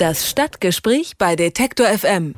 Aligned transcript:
Das 0.00 0.26
Stadtgespräch 0.30 1.18
bei 1.18 1.36
Detektor 1.36 1.86
FM. 1.86 2.34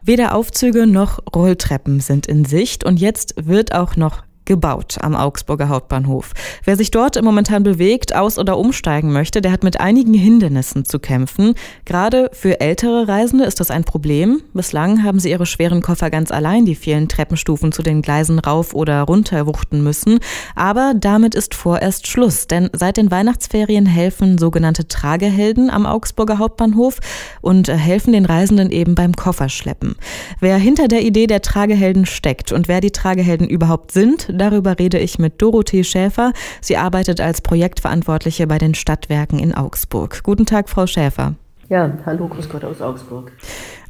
Weder 0.00 0.34
Aufzüge 0.34 0.86
noch 0.86 1.18
Rolltreppen 1.34 2.00
sind 2.00 2.26
in 2.26 2.46
Sicht 2.46 2.84
und 2.84 2.98
jetzt 2.98 3.34
wird 3.36 3.74
auch 3.74 3.96
noch 3.96 4.22
gebaut 4.46 4.96
am 5.00 5.14
Augsburger 5.14 5.68
Hauptbahnhof. 5.68 6.32
Wer 6.64 6.76
sich 6.76 6.90
dort 6.90 7.20
momentan 7.22 7.62
bewegt, 7.62 8.14
aus- 8.14 8.38
oder 8.38 8.56
umsteigen 8.58 9.12
möchte, 9.12 9.40
der 9.40 9.52
hat 9.52 9.64
mit 9.64 9.80
einigen 9.80 10.14
Hindernissen 10.14 10.84
zu 10.84 10.98
kämpfen. 10.98 11.54
Gerade 11.84 12.30
für 12.32 12.60
ältere 12.60 13.08
Reisende 13.08 13.44
ist 13.44 13.60
das 13.60 13.70
ein 13.70 13.84
Problem. 13.84 14.42
Bislang 14.54 15.02
haben 15.02 15.18
sie 15.18 15.30
ihre 15.30 15.46
schweren 15.46 15.82
Koffer 15.82 16.10
ganz 16.10 16.30
allein 16.30 16.64
die 16.64 16.74
vielen 16.74 17.08
Treppenstufen 17.08 17.72
zu 17.72 17.82
den 17.82 18.02
Gleisen 18.02 18.38
rauf 18.38 18.74
oder 18.74 19.02
runter 19.02 19.46
wuchten 19.46 19.82
müssen. 19.82 20.18
Aber 20.54 20.94
damit 20.98 21.34
ist 21.34 21.54
vorerst 21.54 22.06
Schluss, 22.06 22.46
denn 22.46 22.70
seit 22.72 22.96
den 22.96 23.10
Weihnachtsferien 23.10 23.86
helfen 23.86 24.38
sogenannte 24.38 24.88
Tragehelden 24.88 25.70
am 25.70 25.86
Augsburger 25.86 26.38
Hauptbahnhof 26.38 26.98
und 27.40 27.68
helfen 27.68 28.12
den 28.12 28.24
Reisenden 28.24 28.70
eben 28.70 28.94
beim 28.94 29.14
Kofferschleppen. 29.14 29.96
Wer 30.40 30.56
hinter 30.56 30.88
der 30.88 31.02
Idee 31.02 31.26
der 31.26 31.42
Tragehelden 31.42 32.06
steckt 32.06 32.52
und 32.52 32.68
wer 32.68 32.80
die 32.80 32.90
Tragehelden 32.90 33.48
überhaupt 33.48 33.92
sind, 33.92 34.28
Darüber 34.36 34.78
rede 34.78 34.98
ich 34.98 35.18
mit 35.18 35.40
Dorothee 35.40 35.84
Schäfer. 35.84 36.32
Sie 36.60 36.76
arbeitet 36.76 37.20
als 37.20 37.40
Projektverantwortliche 37.40 38.46
bei 38.46 38.58
den 38.58 38.74
Stadtwerken 38.74 39.38
in 39.38 39.54
Augsburg. 39.54 40.22
Guten 40.22 40.46
Tag, 40.46 40.68
Frau 40.68 40.86
Schäfer. 40.86 41.34
Ja, 41.68 41.90
hallo, 42.06 42.28
grüß 42.28 42.48
Gott 42.48 42.64
aus 42.64 42.80
Augsburg. 42.80 43.32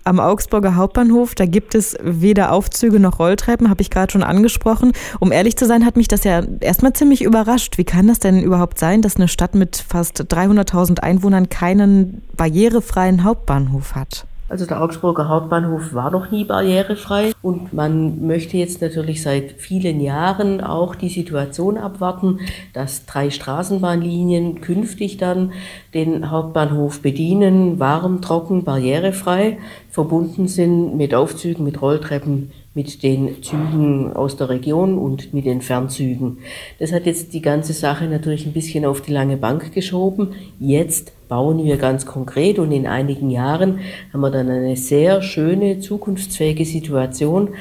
Am 0.05 0.21
Augsburger 0.21 0.77
Hauptbahnhof, 0.77 1.35
da 1.35 1.47
gibt 1.47 1.75
es 1.75 1.97
weder 2.01 2.53
Aufzüge 2.53 3.01
noch 3.01 3.19
Rolltreppen, 3.19 3.69
habe 3.69 3.83
ich 3.83 3.91
gerade 3.91 4.13
schon 4.13 4.23
angesprochen. 4.23 4.93
Um 5.19 5.33
ehrlich 5.33 5.57
zu 5.57 5.67
sein, 5.67 5.85
hat 5.85 5.97
mich 5.97 6.07
das 6.07 6.23
ja 6.23 6.43
erstmal 6.61 6.93
ziemlich 6.93 7.23
überrascht. 7.23 7.77
Wie 7.77 7.85
kann 7.85 8.07
das 8.07 8.21
denn 8.21 8.41
überhaupt 8.41 8.79
sein, 8.79 9.03
dass 9.03 9.17
eine 9.17 9.27
Stadt 9.27 9.57
mit 9.57 9.77
fast 9.77 10.33
300.000 10.33 11.01
Einwohnern 11.01 11.49
keinen 11.49 12.23
barrierefreien 12.37 13.25
Hauptbahnhof 13.25 13.97
hat? 13.97 14.27
Also 14.49 14.65
der 14.65 14.81
Augsburger 14.81 15.29
Hauptbahnhof 15.29 15.93
war 15.93 16.11
noch 16.11 16.31
nie 16.31 16.45
barrierefrei. 16.45 17.33
Und 17.43 17.73
man 17.73 18.27
möchte 18.27 18.57
jetzt 18.57 18.81
natürlich 18.81 19.23
seit 19.23 19.53
vielen 19.53 20.01
Jahren 20.01 20.61
auch 20.61 20.95
die 20.95 21.09
Situation 21.09 21.79
abwarten, 21.79 22.39
dass 22.73 23.07
drei 23.07 23.31
Straßenbahnlinien 23.31 24.61
künftig 24.61 25.17
dann 25.17 25.53
den 25.95 26.31
Hauptbahnhof 26.31 27.03
bedienen, 27.03 27.81
warm, 27.81 28.23
trocken, 28.23 28.63
barrierefrei, 28.63 29.59
verbunden 29.91 30.47
sind 30.47 30.97
mit 30.97 31.15
Aufzügen, 31.15 31.65
mit 31.65 31.83
Rolltreppen, 31.83 32.53
mit 32.77 33.03
den 33.03 33.43
Zügen 33.43 34.13
aus 34.13 34.37
der 34.37 34.51
Region 34.51 34.99
und 34.99 35.33
mit 35.33 35.47
den 35.47 35.63
Fernzügen. 35.63 36.39
Das 36.79 36.93
hat 36.93 37.07
jetzt 37.07 37.33
die 37.33 37.41
ganze 37.41 37.73
Sache 37.73 38.05
natürlich 38.05 38.45
ein 38.45 38.53
bisschen 38.53 38.85
auf 38.85 39.01
die 39.01 39.13
lange 39.13 39.39
Bank 39.39 39.73
geschoben. 39.73 40.35
Jetzt 40.61 41.13
bauen 41.29 41.65
wir 41.65 41.79
ganz 41.79 42.05
konkret 42.05 42.59
und 42.59 42.71
in 42.73 42.87
einigen 42.87 43.31
Jahren 43.31 43.81
haben 44.13 44.21
wir 44.21 44.31
dann 44.31 44.51
eine 44.51 44.77
sehr 44.77 45.23
schöne, 45.23 45.81
zukunftsfähige 45.81 46.67
Situation. 46.67 47.55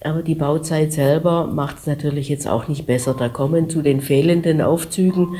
Aber 0.00 0.22
die 0.22 0.34
Bauzeit 0.34 0.94
selber 0.94 1.46
macht 1.46 1.80
es 1.80 1.86
natürlich 1.86 2.30
jetzt 2.30 2.48
auch 2.48 2.66
nicht 2.66 2.86
besser. 2.86 3.14
Da 3.18 3.28
kommen 3.28 3.68
zu 3.68 3.82
den 3.82 4.00
fehlenden 4.00 4.62
Aufzügen 4.62 5.36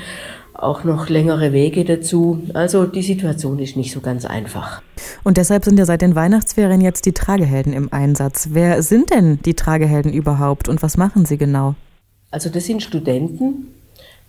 auch 0.55 0.84
noch 0.84 1.08
längere 1.08 1.52
Wege 1.52 1.84
dazu. 1.84 2.41
Also 2.55 2.86
die 2.86 3.02
Situation 3.02 3.58
ist 3.58 3.77
nicht 3.77 3.92
so 3.92 4.00
ganz 4.00 4.24
einfach. 4.24 4.83
Und 5.24 5.36
deshalb 5.36 5.64
sind 5.64 5.78
ja 5.78 5.84
seit 5.84 6.02
den 6.02 6.14
Weihnachtsferien 6.14 6.80
jetzt 6.80 7.06
die 7.06 7.12
Tragehelden 7.12 7.72
im 7.72 7.92
Einsatz. 7.92 8.48
Wer 8.52 8.83
sind 8.83 9.11
denn 9.11 9.41
die 9.44 9.55
Tragehelden 9.55 10.12
überhaupt 10.12 10.69
und 10.69 10.83
was 10.83 10.96
machen 10.96 11.27
sie 11.27 11.38
genau? 11.38 11.74
Also 12.30 12.50
das 12.50 12.66
sind 12.66 12.83
Studenten, 12.83 13.69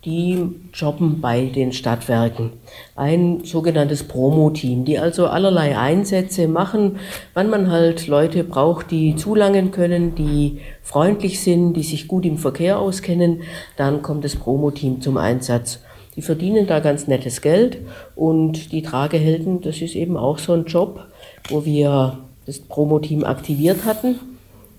die 0.06 0.48
jobben 0.74 1.20
bei 1.20 1.48
den 1.48 1.74
Stadtwerken. 1.74 2.52
Ein 2.96 3.44
sogenanntes 3.44 4.04
Promo-Team, 4.04 4.86
die 4.86 5.00
also 5.00 5.28
allerlei 5.28 5.78
Einsätze 5.78 6.48
machen, 6.48 7.00
wann 7.34 7.50
man 7.50 7.72
halt 7.72 8.06
Leute 8.08 8.44
braucht, 8.44 8.92
die 8.92 9.16
zulangen 9.16 9.72
können, 9.72 10.14
die 10.14 10.60
freundlich 10.84 11.42
sind, 11.42 11.74
die 11.74 11.84
sich 11.84 12.08
gut 12.08 12.26
im 12.26 12.38
Verkehr 12.38 12.78
auskennen, 12.78 13.42
dann 13.78 14.04
kommt 14.04 14.24
das 14.24 14.36
Promo-Team 14.36 15.02
zum 15.02 15.18
Einsatz. 15.18 15.80
Die 16.16 16.22
verdienen 16.22 16.68
da 16.68 16.80
ganz 16.80 17.08
nettes 17.08 17.42
Geld 17.42 17.78
und 18.16 18.72
die 18.72 18.82
Tragehelden, 18.82 19.62
das 19.62 19.82
ist 19.82 19.96
eben 19.96 20.16
auch 20.16 20.38
so 20.38 20.54
ein 20.54 20.66
Job, 20.66 21.06
wo 21.50 21.66
wir 21.66 22.20
das 22.46 22.60
Promo-Team 22.60 23.24
aktiviert 23.24 23.86
hatten. 23.86 24.20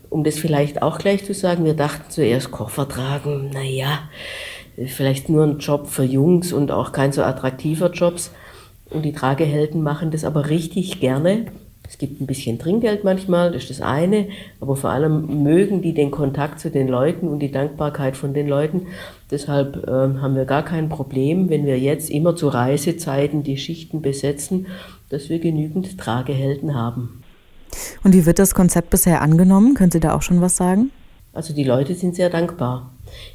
Um 0.09 0.25
das 0.25 0.39
vielleicht 0.39 0.83
auch 0.83 0.99
gleich 0.99 1.25
zu 1.25 1.35
sagen, 1.35 1.65
wir 1.65 1.75
dachten 1.75 2.11
zuerst 2.11 2.51
Koffer 2.51 2.89
tragen, 2.89 3.51
naja, 3.53 4.09
vielleicht 4.87 5.29
nur 5.29 5.45
ein 5.45 5.59
Job 5.59 5.89
für 5.89 6.05
Jungs 6.05 6.53
und 6.53 6.71
auch 6.71 6.93
kein 6.93 7.13
so 7.13 7.23
attraktiver 7.23 7.91
Jobs. 7.91 8.31
Und 8.89 9.03
die 9.03 9.13
Tragehelden 9.13 9.83
machen 9.83 10.13
das 10.13 10.25
aber 10.25 10.49
richtig 10.49 11.01
gerne 11.01 11.47
es 11.89 11.99
gibt 11.99 12.21
ein 12.21 12.27
bisschen 12.27 12.59
Trinkgeld 12.59 13.05
manchmal, 13.05 13.53
das 13.53 13.63
ist 13.63 13.71
das 13.71 13.81
eine, 13.81 14.29
aber 14.61 14.77
vor 14.77 14.91
allem 14.91 15.43
mögen 15.43 15.83
die 15.83 15.95
den 15.95 16.11
Kontakt 16.11 16.61
zu 16.61 16.71
den 16.71 16.89
Leuten 16.89 17.29
und 17.29 17.41
die 17.41 17.51
Dankbarkeit 17.51 18.17
von 18.17 18.35
den 18.35 18.49
Leuten. 18.49 18.87
Deshalb 19.31 19.87
äh, 19.87 19.91
haben 19.91 20.35
wir 20.35 20.45
gar 20.45 20.65
kein 20.65 20.89
Problem, 20.89 21.49
wenn 21.49 21.67
wir 21.67 21.79
jetzt 21.79 22.11
immer 22.11 22.37
zu 22.37 22.49
Reisezeiten 22.49 23.43
die 23.43 23.57
Schichten 23.57 24.03
besetzen, 24.03 24.67
dass 25.09 25.29
wir 25.29 25.39
genügend 25.39 25.99
Tragehelden 25.99 26.75
haben. 26.75 27.23
Und 28.03 28.15
wie 28.15 28.27
wird 28.27 28.39
das 28.39 28.55
Konzept 28.55 28.91
bisher 28.91 29.23
angenommen? 29.23 29.75
Können 29.75 29.91
Sie 29.91 30.01
da 30.01 30.15
auch 30.15 30.23
schon 30.23 30.41
was 30.41 30.57
sagen? 30.57 30.91
Also 31.33 31.53
die 31.55 31.65
Leute 31.65 31.95
sind 31.95 32.17
sehr 32.17 32.31
dankbar. 32.31 32.91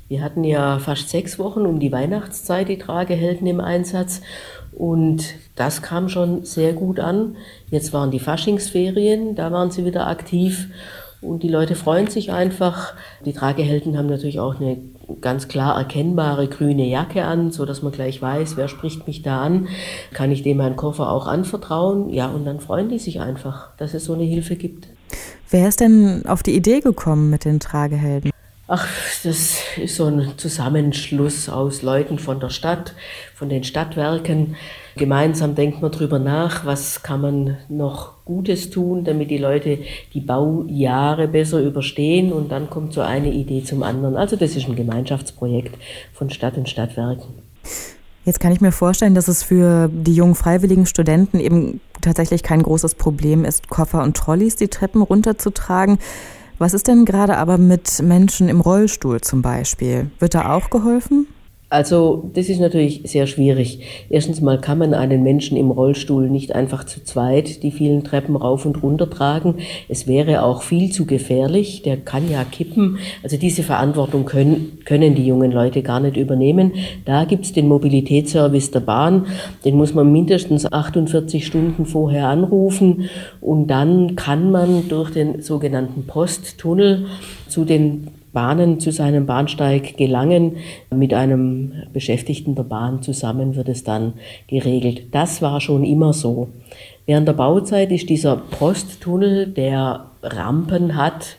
Wir 0.07 0.21
hatten 0.21 0.43
ja 0.43 0.79
fast 0.79 1.09
sechs 1.09 1.39
Wochen 1.39 1.65
um 1.65 1.79
die 1.79 1.91
Weihnachtszeit 1.91 2.69
die 2.69 2.77
Tragehelden 2.77 3.47
im 3.47 3.59
Einsatz 3.59 4.21
und 4.71 5.35
das 5.55 5.81
kam 5.81 6.09
schon 6.09 6.45
sehr 6.45 6.73
gut 6.73 6.99
an. 6.99 7.35
Jetzt 7.69 7.93
waren 7.93 8.11
die 8.11 8.19
Faschingsferien, 8.19 9.35
da 9.35 9.51
waren 9.51 9.71
sie 9.71 9.85
wieder 9.85 10.07
aktiv 10.07 10.67
und 11.21 11.43
die 11.43 11.49
Leute 11.49 11.75
freuen 11.75 12.07
sich 12.07 12.31
einfach. 12.31 12.93
Die 13.25 13.33
Tragehelden 13.33 13.97
haben 13.97 14.07
natürlich 14.07 14.39
auch 14.39 14.59
eine 14.59 14.77
ganz 15.19 15.47
klar 15.47 15.77
erkennbare 15.77 16.47
grüne 16.47 16.87
Jacke 16.87 17.23
an, 17.23 17.51
so 17.51 17.65
dass 17.65 17.83
man 17.83 17.91
gleich 17.91 18.21
weiß, 18.21 18.57
wer 18.57 18.67
spricht 18.67 19.07
mich 19.07 19.21
da 19.21 19.41
an. 19.41 19.67
Kann 20.13 20.31
ich 20.31 20.41
dem 20.41 20.57
meinen 20.57 20.75
Koffer 20.75 21.11
auch 21.11 21.27
anvertrauen? 21.27 22.09
Ja, 22.09 22.27
und 22.27 22.45
dann 22.45 22.59
freuen 22.59 22.89
die 22.89 22.99
sich 22.99 23.21
einfach, 23.21 23.69
dass 23.77 23.93
es 23.93 24.05
so 24.05 24.13
eine 24.13 24.23
Hilfe 24.23 24.55
gibt. 24.55 24.87
Wer 25.49 25.67
ist 25.67 25.79
denn 25.79 26.25
auf 26.25 26.43
die 26.43 26.55
Idee 26.55 26.79
gekommen 26.79 27.29
mit 27.29 27.45
den 27.45 27.59
Tragehelden? 27.59 28.31
Ach, 28.73 28.87
das 29.25 29.57
ist 29.75 29.97
so 29.97 30.05
ein 30.05 30.31
Zusammenschluss 30.37 31.49
aus 31.49 31.81
Leuten 31.81 32.19
von 32.19 32.39
der 32.39 32.47
Stadt, 32.47 32.93
von 33.35 33.49
den 33.49 33.65
Stadtwerken. 33.65 34.55
Gemeinsam 34.95 35.55
denkt 35.55 35.81
man 35.81 35.91
drüber 35.91 36.19
nach, 36.19 36.65
was 36.65 37.03
kann 37.03 37.19
man 37.19 37.57
noch 37.67 38.23
Gutes 38.23 38.69
tun, 38.69 39.03
damit 39.03 39.29
die 39.29 39.39
Leute 39.39 39.79
die 40.13 40.21
Baujahre 40.21 41.27
besser 41.27 41.59
überstehen 41.59 42.31
und 42.31 42.53
dann 42.53 42.69
kommt 42.69 42.93
so 42.93 43.01
eine 43.01 43.33
Idee 43.33 43.61
zum 43.61 43.83
anderen. 43.83 44.15
Also 44.15 44.37
das 44.37 44.55
ist 44.55 44.69
ein 44.69 44.77
Gemeinschaftsprojekt 44.77 45.77
von 46.13 46.29
Stadt 46.29 46.55
und 46.55 46.69
Stadtwerken. 46.69 47.27
Jetzt 48.23 48.39
kann 48.39 48.53
ich 48.53 48.61
mir 48.61 48.71
vorstellen, 48.71 49.15
dass 49.15 49.27
es 49.27 49.43
für 49.43 49.89
die 49.91 50.15
jungen 50.15 50.35
freiwilligen 50.35 50.85
Studenten 50.85 51.41
eben 51.41 51.81
tatsächlich 51.99 52.41
kein 52.41 52.63
großes 52.63 52.95
Problem 52.95 53.43
ist, 53.43 53.67
Koffer 53.67 54.01
und 54.01 54.15
Trolleys 54.15 54.55
die 54.55 54.69
Treppen 54.69 55.01
runterzutragen. 55.01 55.99
Was 56.61 56.75
ist 56.75 56.87
denn 56.87 57.05
gerade 57.05 57.37
aber 57.37 57.57
mit 57.57 58.03
Menschen 58.03 58.47
im 58.47 58.61
Rollstuhl 58.61 59.19
zum 59.21 59.41
Beispiel? 59.41 60.11
Wird 60.19 60.35
da 60.35 60.53
auch 60.53 60.69
geholfen? 60.69 61.25
Also 61.71 62.29
das 62.33 62.49
ist 62.49 62.59
natürlich 62.59 63.03
sehr 63.05 63.27
schwierig. 63.27 63.79
Erstens 64.09 64.41
mal 64.41 64.59
kann 64.59 64.77
man 64.77 64.93
einen 64.93 65.23
Menschen 65.23 65.55
im 65.55 65.71
Rollstuhl 65.71 66.29
nicht 66.29 66.53
einfach 66.53 66.83
zu 66.83 67.01
zweit 67.01 67.63
die 67.63 67.71
vielen 67.71 68.03
Treppen 68.03 68.35
rauf 68.35 68.65
und 68.65 68.83
runter 68.83 69.09
tragen. 69.09 69.55
Es 69.87 70.05
wäre 70.05 70.43
auch 70.43 70.63
viel 70.63 70.91
zu 70.91 71.05
gefährlich. 71.05 71.81
Der 71.81 71.95
kann 71.95 72.29
ja 72.29 72.43
kippen. 72.43 72.97
Also 73.23 73.37
diese 73.37 73.63
Verantwortung 73.63 74.25
können, 74.25 74.79
können 74.83 75.15
die 75.15 75.25
jungen 75.25 75.53
Leute 75.53 75.81
gar 75.81 76.01
nicht 76.01 76.17
übernehmen. 76.17 76.73
Da 77.05 77.23
gibt's 77.23 77.53
den 77.53 77.69
Mobilitätsservice 77.69 78.71
der 78.71 78.81
Bahn. 78.81 79.27
Den 79.63 79.77
muss 79.77 79.93
man 79.93 80.11
mindestens 80.11 80.69
48 80.69 81.47
Stunden 81.47 81.85
vorher 81.85 82.27
anrufen. 82.27 83.09
Und 83.39 83.67
dann 83.67 84.17
kann 84.17 84.51
man 84.51 84.89
durch 84.89 85.11
den 85.11 85.41
sogenannten 85.41 86.05
Posttunnel 86.05 87.05
zu 87.47 87.63
den 87.63 88.09
Bahnen 88.33 88.79
zu 88.79 88.91
seinem 88.91 89.25
Bahnsteig 89.25 89.97
gelangen. 89.97 90.57
Mit 90.89 91.13
einem 91.13 91.73
Beschäftigten 91.93 92.55
der 92.55 92.63
Bahn 92.63 93.01
zusammen 93.01 93.55
wird 93.55 93.69
es 93.69 93.83
dann 93.83 94.13
geregelt. 94.47 95.07
Das 95.11 95.41
war 95.41 95.61
schon 95.61 95.83
immer 95.83 96.13
so. 96.13 96.49
Während 97.05 97.27
der 97.27 97.33
Bauzeit 97.33 97.91
ist 97.91 98.09
dieser 98.09 98.37
Posttunnel, 98.37 99.47
der 99.47 100.05
Rampen 100.23 100.95
hat, 100.95 101.37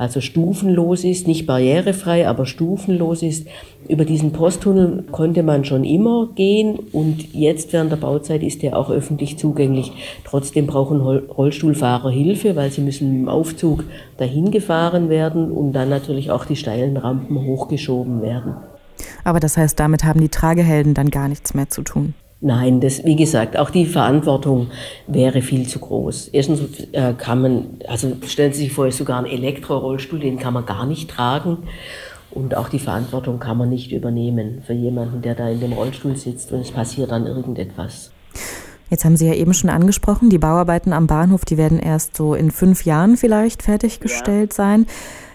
also 0.00 0.22
stufenlos 0.22 1.04
ist, 1.04 1.28
nicht 1.28 1.46
barrierefrei, 1.46 2.26
aber 2.26 2.46
stufenlos 2.46 3.22
ist. 3.22 3.46
Über 3.86 4.06
diesen 4.06 4.32
Posttunnel 4.32 5.04
konnte 5.12 5.42
man 5.42 5.66
schon 5.66 5.84
immer 5.84 6.30
gehen 6.34 6.78
und 6.92 7.34
jetzt 7.34 7.74
während 7.74 7.92
der 7.92 7.98
Bauzeit 7.98 8.42
ist 8.42 8.64
er 8.64 8.78
auch 8.78 8.88
öffentlich 8.88 9.36
zugänglich. 9.36 9.92
Trotzdem 10.24 10.66
brauchen 10.66 11.02
Rollstuhlfahrer 11.02 12.08
Hilfe, 12.08 12.56
weil 12.56 12.70
sie 12.70 12.80
müssen 12.80 13.14
im 13.14 13.28
Aufzug 13.28 13.84
dahin 14.16 14.50
gefahren 14.50 15.10
werden 15.10 15.50
und 15.52 15.74
dann 15.74 15.90
natürlich 15.90 16.30
auch 16.30 16.46
die 16.46 16.56
steilen 16.56 16.96
Rampen 16.96 17.44
hochgeschoben 17.44 18.22
werden. 18.22 18.54
Aber 19.22 19.38
das 19.38 19.58
heißt, 19.58 19.78
damit 19.78 20.04
haben 20.04 20.22
die 20.22 20.30
Tragehelden 20.30 20.94
dann 20.94 21.10
gar 21.10 21.28
nichts 21.28 21.52
mehr 21.52 21.68
zu 21.68 21.82
tun. 21.82 22.14
Nein, 22.42 22.80
das, 22.80 23.04
wie 23.04 23.16
gesagt, 23.16 23.58
auch 23.58 23.68
die 23.68 23.84
Verantwortung 23.84 24.68
wäre 25.06 25.42
viel 25.42 25.68
zu 25.68 25.78
groß. 25.78 26.28
Erstens 26.28 26.60
äh, 26.92 27.12
kann 27.12 27.42
man, 27.42 27.66
also 27.86 28.16
stellen 28.26 28.54
Sie 28.54 28.64
sich 28.64 28.72
vor, 28.72 28.90
sogar 28.92 29.18
ein 29.18 29.26
Elektrorollstuhl, 29.26 30.20
den 30.20 30.38
kann 30.38 30.54
man 30.54 30.64
gar 30.64 30.86
nicht 30.86 31.10
tragen. 31.10 31.58
Und 32.30 32.56
auch 32.56 32.68
die 32.68 32.78
Verantwortung 32.78 33.40
kann 33.40 33.58
man 33.58 33.68
nicht 33.68 33.92
übernehmen 33.92 34.62
für 34.66 34.72
jemanden, 34.72 35.20
der 35.20 35.34
da 35.34 35.48
in 35.50 35.60
dem 35.60 35.72
Rollstuhl 35.72 36.16
sitzt 36.16 36.52
und 36.52 36.60
es 36.60 36.70
passiert 36.70 37.10
dann 37.10 37.26
irgendetwas. 37.26 38.12
Jetzt 38.88 39.04
haben 39.04 39.16
Sie 39.16 39.26
ja 39.26 39.34
eben 39.34 39.52
schon 39.52 39.68
angesprochen, 39.68 40.30
die 40.30 40.38
Bauarbeiten 40.38 40.92
am 40.92 41.06
Bahnhof, 41.06 41.44
die 41.44 41.58
werden 41.58 41.78
erst 41.78 42.16
so 42.16 42.34
in 42.34 42.50
fünf 42.50 42.84
Jahren 42.84 43.16
vielleicht 43.16 43.62
fertiggestellt 43.62 44.52
ja. 44.52 44.56
sein. 44.56 44.86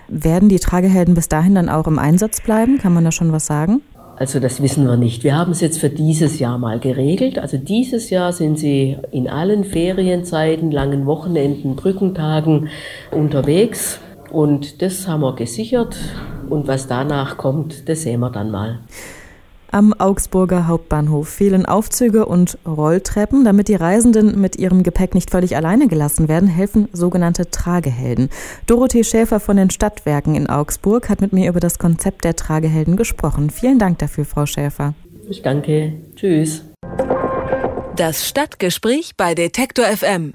Werden 0.08 0.50
die 0.50 0.60
Tragehelden 0.60 1.16
bis 1.16 1.30
dahin 1.30 1.56
dann 1.56 1.70
auch 1.70 1.88
im 1.88 2.00
Einsatz 2.00 2.42
bleiben? 2.42 2.78
Kann 2.80 2.94
man 2.94 3.04
da 3.04 3.12
schon 3.12 3.32
was 3.32 3.46
sagen? 3.46 3.82
Also 4.18 4.40
das 4.40 4.62
wissen 4.62 4.88
wir 4.88 4.96
nicht. 4.96 5.24
Wir 5.26 5.38
haben 5.38 5.52
es 5.52 5.60
jetzt 5.60 5.80
für 5.80 5.90
dieses 5.90 6.40
Jahr 6.40 6.58
mal 6.58 6.80
geregelt. 6.80 7.38
Also 7.38 7.58
dieses 7.58 8.10
Jahr 8.10 8.32
sind 8.32 8.58
sie 8.58 8.98
in 9.12 9.28
allen 9.28 9.66
Ferienzeiten, 9.66 10.72
langen 10.72 11.06
Wochenenden, 11.06 11.76
Brückentagen 11.76 12.70
unterwegs. 13.12 14.00
Und 14.32 14.82
das 14.82 15.08
haben 15.08 15.22
wir 15.22 15.36
gesichert. 15.36 15.98
Und 16.50 16.68
was 16.68 16.88
danach 16.88 17.36
kommt, 17.36 17.90
das 17.90 18.04
sehen 18.04 18.22
wir 18.22 18.30
dann 18.30 18.52
mal. 18.52 18.80
Am 19.76 19.92
Augsburger 19.92 20.68
Hauptbahnhof 20.68 21.28
fehlen 21.28 21.66
Aufzüge 21.66 22.28
und 22.28 22.58
Rolltreppen. 22.66 23.44
Damit 23.44 23.68
die 23.68 23.76
Reisenden 23.76 24.40
mit 24.40 24.56
ihrem 24.56 24.84
Gepäck 24.84 25.14
nicht 25.14 25.32
völlig 25.32 25.58
alleine 25.58 25.90
gelassen 25.90 26.30
werden, 26.30 26.48
helfen 26.48 26.88
sogenannte 26.94 27.52
Tragehelden. 27.52 28.30
Dorothee 28.68 29.04
Schäfer 29.04 29.42
von 29.42 29.58
den 29.58 29.70
Stadtwerken 29.70 30.36
in 30.36 30.48
Augsburg 30.48 31.10
hat 31.10 31.20
mit 31.20 31.34
mir 31.34 31.50
über 31.50 31.60
das 31.60 31.78
Konzept 31.78 32.24
der 32.24 32.38
Tragehelden 32.38 32.96
gesprochen. 32.96 33.50
Vielen 33.50 33.78
Dank 33.78 34.00
dafür, 34.00 34.24
Frau 34.24 34.46
Schäfer. 34.46 34.94
Ich 35.28 35.42
danke. 35.42 35.92
Tschüss. 36.16 36.64
Das 37.98 38.26
Stadtgespräch 38.26 39.18
bei 39.18 39.36
Detektor 39.36 39.88
FM. 39.88 40.32